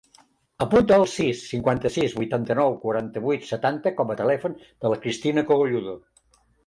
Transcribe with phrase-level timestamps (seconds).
[0.65, 5.95] Apunta el sis, cinquanta-sis, vuitanta-nou, quaranta-vuit, setanta com a telèfon de la Cristina Cogolludo.